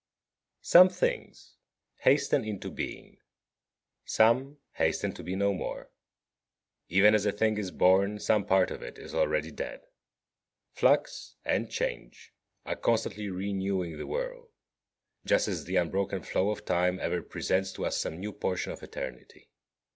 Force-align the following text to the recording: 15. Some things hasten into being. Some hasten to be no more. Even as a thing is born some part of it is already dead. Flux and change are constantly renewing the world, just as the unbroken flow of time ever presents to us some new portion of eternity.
15. 0.61 0.63
Some 0.67 0.89
things 0.89 1.57
hasten 1.99 2.43
into 2.43 2.71
being. 2.71 3.19
Some 4.03 4.57
hasten 4.77 5.11
to 5.13 5.21
be 5.21 5.35
no 5.35 5.53
more. 5.53 5.91
Even 6.87 7.13
as 7.13 7.27
a 7.27 7.31
thing 7.31 7.55
is 7.59 7.69
born 7.69 8.17
some 8.17 8.43
part 8.47 8.71
of 8.71 8.81
it 8.81 8.97
is 8.97 9.13
already 9.13 9.51
dead. 9.51 9.81
Flux 10.73 11.35
and 11.45 11.69
change 11.69 12.33
are 12.65 12.75
constantly 12.77 13.29
renewing 13.29 13.99
the 13.99 14.07
world, 14.07 14.49
just 15.23 15.47
as 15.47 15.65
the 15.65 15.75
unbroken 15.75 16.23
flow 16.23 16.49
of 16.49 16.65
time 16.65 16.99
ever 16.99 17.21
presents 17.21 17.71
to 17.73 17.85
us 17.85 17.95
some 17.95 18.17
new 18.19 18.33
portion 18.33 18.71
of 18.71 18.81
eternity. 18.81 19.51